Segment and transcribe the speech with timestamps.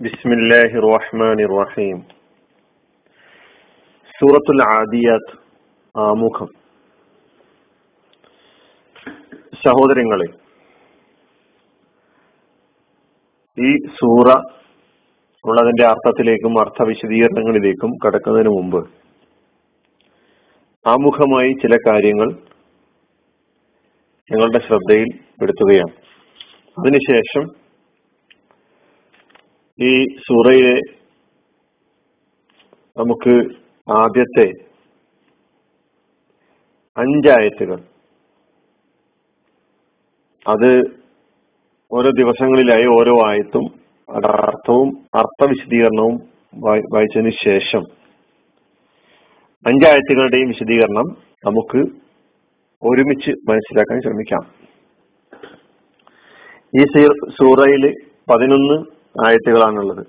[0.00, 0.80] ബിസ്മില്ലാഹി
[1.52, 1.96] റഹീം
[4.18, 5.32] സൂറത്തുൽ ആദിയാത്ത്
[5.94, 6.50] ആമുഖം.
[9.64, 10.28] സഹോദരങ്ങളെ
[13.58, 14.28] ഈ സൂറ
[15.44, 18.80] ഉള്ളതിന്റെ അർത്ഥത്തിലേക്കും അർത്ഥ വിശദീകരണങ്ങളിലേക്കും കടക്കുന്നതിന് മുമ്പ്
[20.86, 22.28] ആമുഖമായി ചില കാര്യങ്ങൾ
[24.30, 25.10] ഞങ്ങളുടെ ശ്രദ്ധയിൽ
[25.40, 25.94] പെടുത്തുകയാണ്.
[26.76, 27.67] അതിനുശേഷം
[29.80, 30.80] ഈ സൂറയിലെ
[32.96, 33.34] നമുക്ക്
[33.92, 34.46] ആദ്യത്തെ
[36.96, 37.78] അഞ്ചായത്തുകൾ.
[40.48, 40.70] അത്
[41.92, 43.66] ഓരോ ദിവസങ്ങളിലായി ഓരോ ആയത്തും
[44.14, 46.16] അർത്ഥവും അർത്ഥവിശദീകരണവും
[46.94, 47.82] വായിച്ചതിന് ശേഷം
[49.66, 51.80] അഞ്ചായത്തുകളുടെയും വിശദീകരണം നമുക്ക്
[52.82, 54.44] ഒരുമിച്ച് മനസ്സിലാക്കാൻ ശ്രമിക്കാം.
[56.78, 56.84] ഈ
[57.30, 57.94] സൂറയിൽ
[58.30, 60.06] പതിനൊന്ന് ആയത്തുകളാണുള്ളത്.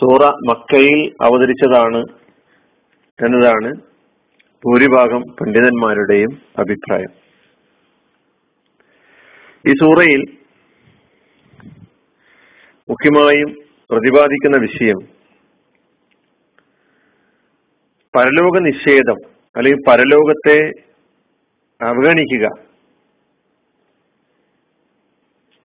[0.00, 2.00] സൂറ മക്കയിൽ അവതരിച്ചതാണ്
[3.18, 3.70] എന്നതാണ്
[4.64, 7.12] ഭൂരിഭാഗം പണ്ഡിതന്മാരുടെയും അഭിപ്രായം.
[9.66, 10.20] ഈ സൂറയിൽ
[12.90, 13.50] മുഖ്യമായും
[13.90, 14.98] പ്രതിപാദിക്കുന്ന വിഷയം
[18.16, 19.18] പരലോക നിഷേധം
[19.56, 20.70] അല്ലെങ്കിൽ പരലോകത്തെ
[21.84, 22.46] അവഗണിക്കുക.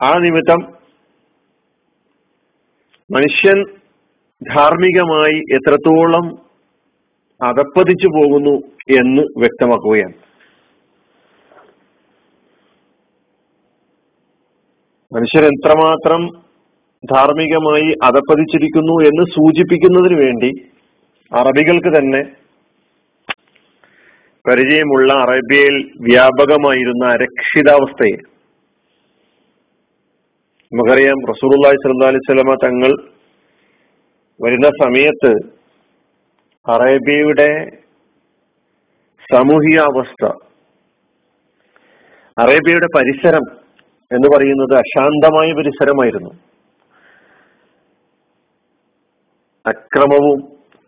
[0.02, 0.83] ആ നിമിത്തം
[3.12, 3.64] മനുഷ്യൻ
[4.56, 6.26] ധാർമ്മികമായി എത്രത്തോളം
[7.44, 8.54] അതപ്പതിച്ചു പോകുന്നു
[8.98, 10.14] എന്ന് വ്യക്തമാക്കുകയാണ്.
[15.16, 16.22] മനുഷ്യൻ എത്രമാത്രം
[17.16, 20.52] ധാർമ്മികമായി അതപ്പതിച്ചിരിക്കുന്നു എന്ന് സൂചിപ്പിക്കുന്നതിന് വേണ്ടി
[21.32, 22.22] അറബികൾക്ക് തന്നെ
[24.50, 28.33] പരിചയമുള്ള അറേബ്യയിൽ വ്യാപകമായിരുന്ന അരക്ഷിതാവസ്ഥയെ
[30.74, 32.92] നമുക്കറിയാം റസൂർല്ലാഹി സ്വല്ലാ അലൈഹി സ്വലമ തങ്ങൾ
[34.40, 35.32] വരുന്ന സമയത്ത്
[36.66, 37.50] അറേബ്യയുടെ
[39.34, 40.24] സാമൂഹിക അവസ്ഥ
[42.38, 43.46] അറേബ്യയുടെ പരിസരം
[44.12, 46.32] എന്ന് പറയുന്നത് അശാന്തമായ പരിസരമായിരുന്നു.
[49.66, 50.40] അക്രമവും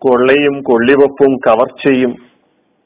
[0.02, 2.14] കൊള്ളയും കൊള്ളിവപ്പും കവർച്ചയും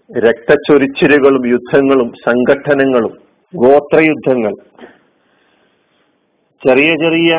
[0.10, 3.14] രക്തച്ചൊരിച്ചിലുകളും യുദ്ധങ്ങളും സംഘട്ടനങ്ങളും
[3.54, 4.54] ഗോത്രയുദ്ധങ്ങൾ
[6.68, 7.36] ചെറിയ ചെറിയ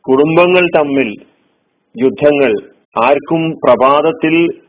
[0.00, 1.14] കുടുംബങ്ങൾ തമ്മിൽ
[2.02, 2.52] യുദ്ധങ്ങൾ
[3.04, 4.62] ആർക്കും പ്രഭാതത്തിൽ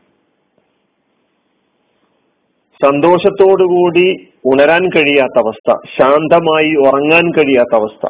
[2.84, 8.06] സന്തോഷത്തോടുകൂടി ഉണരാൻ കഴിയാത്ത അവസ്ഥ ശാന്തമായി ഉറങ്ങാൻ കഴിയാത്ത അവസ്ഥ.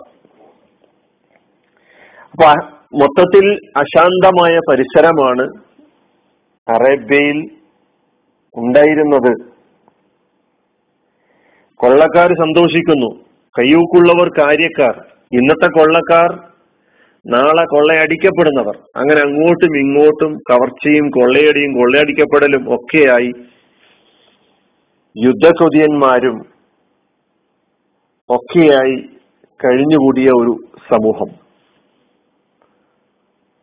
[2.31, 2.66] അപ്പൊ
[2.98, 5.42] മൊത്തത്തിൽ അശാന്തമായ പരിസരമാണ്
[6.69, 7.50] അറേബ്യയിൽ
[8.56, 9.53] ഉണ്ടായിരുന്നത്.
[11.76, 13.25] കൊള്ളക്കാർ സന്തോഷിക്കുന്നു.
[13.59, 15.13] കയ്യൂക്കുള്ളവർ കാര്യക്കാർ.
[15.37, 16.31] ഇന്നത്തെ കൊള്ളക്കാർ
[17.25, 18.77] നാളെ കൊള്ളയടിക്കപ്പെടുന്നവർ.
[18.97, 23.31] അങ്ങനെ അങ്ങോട്ടും ഇങ്ങോട്ടും കവർച്ചയും കൊള്ളയടിയും കൊള്ളയടിക്കപ്പെടലും ഒക്കെയായി
[25.17, 26.37] യുദ്ധകൊതിയന്മാരും
[28.31, 28.97] ഒക്കെയായി
[29.61, 30.53] കഴിഞ്ഞുകൂടിയ ഒരു
[30.91, 31.31] സമൂഹം.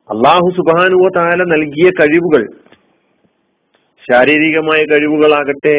[0.09, 2.44] അള്ളാഹു സുബാനുവ താല നൽകിയ കഴിവുകൾ
[4.03, 5.78] ശാരീരികമായ കഴിവുകളാകട്ടെ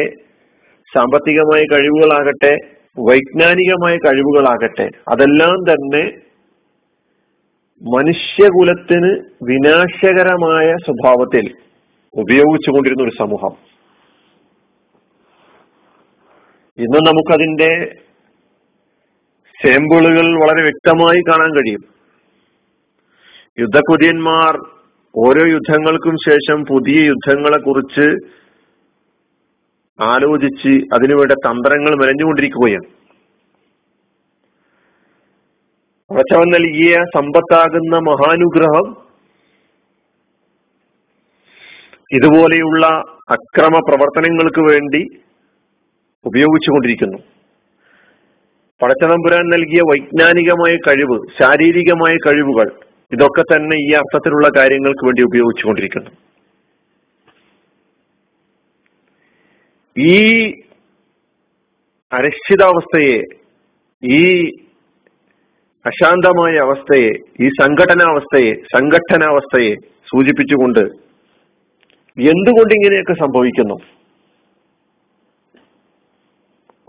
[0.93, 2.53] സാമ്പത്തികമായ കഴിവുകളാകട്ടെ
[2.99, 6.21] വൈജ്ഞാനികമായ കഴിവുകളാകട്ടെ അതെല്ലാം തന്നെ
[7.97, 9.09] മനുഷ്യകുലത്തിന്
[9.43, 11.55] വിനാശകരമായ സ്വഭാവത്തിൽ
[12.13, 13.55] ഉപയോഗിച്ചുകൊണ്ടിരുന്ന ഒരു സമൂഹം.
[16.77, 17.95] ഇന്ന് നമുക്കതിന്റെ
[19.63, 21.83] സാമ്പിളുകൾ വളരെ വ്യക്തമായി കാണാൻ കഴിയും.
[23.59, 24.57] യുദ്ധക്കുര്യന്മാർ
[25.15, 28.33] ഓരോ യുദ്ധങ്ങൾക്കും ശേഷം പുതിയ യുദ്ധങ്ങളെ കുറിച്ച്
[29.99, 32.87] ആലോചിച്ച് അതിനുവേണ്ട തന്ത്രങ്ങൾ മെനഞ്ഞുകൊണ്ടിരിക്കുകയാണ്.
[36.11, 39.03] പടച്ചവൻ നൽകിയ സമ്പത്താകുന്ന മഹാനുഗ്രഹം
[42.11, 42.85] ഇതുപോലെയുള്ള
[43.29, 45.21] അക്രമ പ്രവർത്തനങ്ങൾക്ക് വേണ്ടി
[46.25, 47.17] ഉപയോഗിച്ചുകൊണ്ടിരിക്കുന്നു.
[48.81, 52.67] പടച്ചതമ്പുരാൻ നൽകിയ വൈജ്ഞാനികമായ കഴിവ് ശാരീരികമായ കഴിവുകൾ
[53.11, 56.32] ഇതൊക്കെ തന്നെ ഈ അർത്ഥത്തിലുള്ള കാര്യങ്ങൾക്ക് വേണ്ടി ഉപയോഗിച്ചുകൊണ്ടിരിക്കുന്നു.
[59.97, 60.51] ഈ
[62.13, 63.21] അരക്ഷിതാവസ്ഥയെ
[64.03, 64.51] ഈ
[65.85, 67.09] അശാന്തമായ അവസ്ഥയെ
[67.39, 70.79] ഈ സംഘടനാവസ്ഥയെ സംഘട്ടനാവസ്ഥയെ സൂചിപ്പിച്ചുകൊണ്ട്
[72.17, 73.73] എന്തുകൊണ്ട് ഇങ്ങനെയൊക്കെ സംഭവിക്കുന്നു?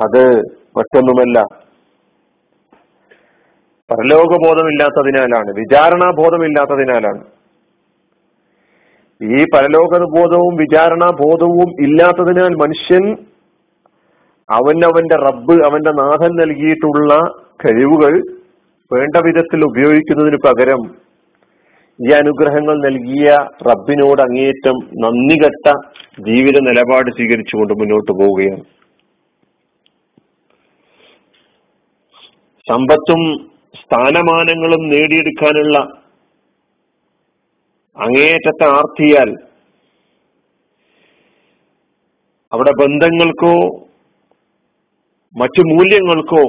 [0.05, 0.39] അത്
[0.77, 1.65] മറ്റൊന്നുമല്ല.
[3.91, 7.34] പരലോകബോധമില്ലാത്തതിനാലാണ് വിചാരണാബോധമില്ലാത്തതിനാലാണ്.
[9.33, 13.05] ഈ പരലോകബോധവും വിചാരണാബോധവും ഇല്ലാത്തതിനാൽ മനുഷ്യൻ
[14.49, 17.13] അവനവന്റെ റബ്ബ് അവന്റെ നാഥൻ നൽകിയിട്ടുള്ള
[17.65, 18.15] കഴിവുകൾ
[18.91, 20.83] വേണ്ട വിധത്തിൽ ഉപയോഗിക്കുന്നതിന് പകരം
[21.99, 23.29] ഈ അനുഗ്രഹങ്ങൾ നൽകിയ
[23.71, 25.67] റബ്ബിനോട് അങ്ങേയറ്റം നന്ദി കെട്ട
[26.21, 28.65] ജീവിത നിലപാട് സ്വീകരിച്ചുകൊണ്ട് മുന്നോട്ട് പോവുകയാണ്.
[32.69, 33.23] സമ്പത്തും
[33.81, 35.79] സ്ഥാനമാനങ്ങളും നേടിയെടുക്കാനുള്ള
[37.97, 39.31] അങ്ങേയറ്റത്തെ ആർത്തിയാൽ
[42.53, 43.55] അവിടെ ബന്ധങ്ങൾക്കോ
[45.35, 46.45] മറ്റു മൂല്യങ്ങൾക്കോ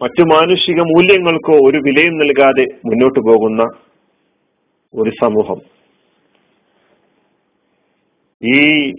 [0.00, 3.62] മറ്റു മാനുഷിക മൂല്യങ്ങൾക്കോ ഒരു വിലയും നൽകാതെ മുന്നോട്ടു പോകുന്ന
[4.94, 5.60] ഒരു സമൂഹം.
[8.42, 8.90] ഈ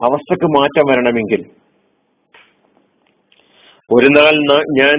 [0.00, 1.42] അവസ്ഥക്ക് മാറ്റം വരണമെങ്കിൽ
[3.90, 4.34] ഒരു നാൾ
[4.80, 4.98] ഞാൻ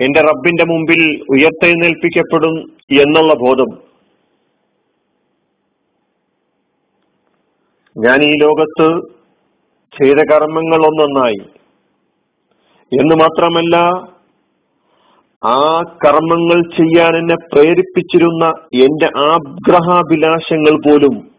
[0.00, 1.00] എന്റെ റബ്ബിന്റെ മുമ്പിൽ
[1.30, 2.56] ഉയർത്തെഴുന്നേൽപ്പിക്കപ്പെടും
[3.02, 3.70] എന്നുള്ള ബോധം.
[7.96, 8.88] ഞാൻ ഈ ലോകത്ത്
[9.94, 11.40] ചെയ്ത കർമ്മങ്ങൾ ഒന്നൊന്നായി.
[12.92, 13.76] എന്ന് മാത്രമല്ല
[15.42, 18.44] ആ കർമ്മങ്ങൾ ചെയ്യാൻ എന്നെ പ്രേരിപ്പിച്ചിരുന്ന
[18.74, 21.36] എന്റെ ആഗ്രഹാഭിലാഷങ്ങൾ പോലും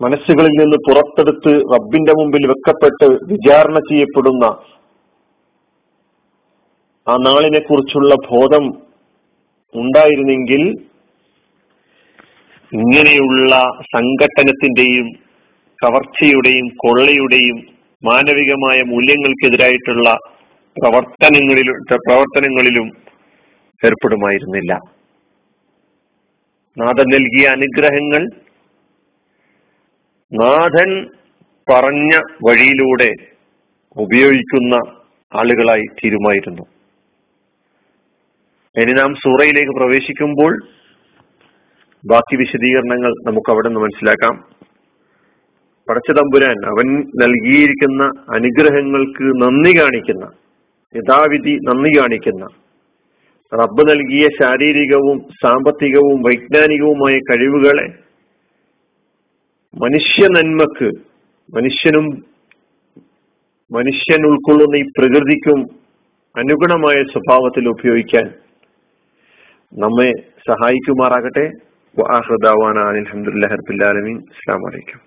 [0.00, 4.75] മനസ്സുകളിൽ നിന്ന് പുറത്തെടുത്ത് റബ്ബിന്റെ മുമ്പിൽ വെക്കപ്പെട്ട് വിചാരണ ചെയ്യപ്പെടുന്ന
[7.08, 8.64] ആ നാളിനെ കുറിച്ചുള്ള ബോധം
[9.74, 10.62] ഉണ്ടായിരുന്നെങ്കിൽ
[12.72, 13.52] ഇങ്ങനെയുള്ള
[13.94, 15.06] സംഘട്ടനത്തിന്റെയും
[15.78, 17.58] കവർച്ചയുടെയും കൊള്ളയുടെയും
[18.04, 20.08] മാനവികമായ മൂല്യങ്ങൾക്കെതിരായിട്ടുള്ള
[20.76, 22.86] പ്രവർത്തനങ്ങളിലും പ്രവർത്തനങ്ങളിലും
[23.82, 24.72] ഏർപ്പെടുമായിരുന്നില്ല.
[26.76, 28.22] നാഥൻ നൽകിയ അനുഗ്രഹങ്ങൾ
[30.32, 30.90] നാഥൻ
[31.70, 32.12] പറഞ്ഞ
[32.46, 33.10] വഴിയിലൂടെ
[33.96, 34.74] ഉപയോഗിക്കുന്ന
[35.32, 36.64] ആളുകളായി തീരുമായിരുന്നു.
[38.76, 40.52] ഇനി നാം സൂറയിലേക്ക് പ്രവേശിക്കുമ്പോൾ
[42.04, 44.34] ബാക്കി വിശദീകരണങ്ങൾ നമുക്ക് അവിടെ നിന്ന് മനസ്സിലാക്കാം.
[45.88, 46.86] പടച്ച തമ്പുരാൻ അവൻ
[47.22, 48.02] നൽകിയിരിക്കുന്ന
[48.34, 50.24] അനുഗ്രഹങ്ങൾക്ക് നന്ദി കാണിക്കുന്ന
[50.94, 52.44] യഥാവിധി നന്ദി കാണിക്കുന്ന
[53.52, 57.86] റബ്ബ് നൽകിയ ശാരീരികവും സാമ്പത്തികവും വൈജ്ഞാനികവുമായ കഴിവുകളെ
[59.74, 60.88] മനുഷ്യ നന്മക്ക്
[61.54, 62.06] മനുഷ്യനും
[63.70, 65.60] മനുഷ്യൻ ഉൾക്കൊള്ളുന്ന ഈ പ്രകൃതിക്കും
[66.34, 68.26] അനുഗുണമായ സ്വഭാവത്തിൽ ഉപയോഗിക്കാൻ
[69.72, 70.10] നമ്മെ
[70.48, 71.44] സഹായിക്കുമാറാകട്ടെ.
[72.90, 75.00] അലഹമുല്ലാ ഹർബുല്ലാലമീൻ അസ്സാം വലൈക്കും